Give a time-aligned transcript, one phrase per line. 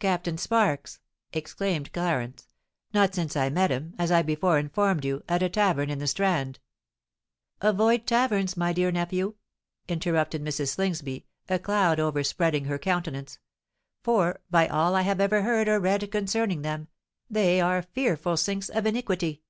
[0.00, 1.00] "Captain Sparks!"
[1.32, 2.52] exclaimed Clarence.
[2.92, 6.06] "Not since I met him, as I before informed you, at a tavern in the
[6.06, 6.58] Strand——"
[7.62, 9.36] "Avoid taverns, my dear nephew!"
[9.88, 10.74] interrupted Mrs.
[10.74, 13.38] Slingsby, a cloud overspreading her countenance;
[14.02, 19.42] "for—by all I have ever heard or read concerning them—they are fearful sinks of iniquity."